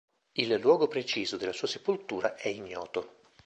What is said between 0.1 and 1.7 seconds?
Il luogo preciso della sua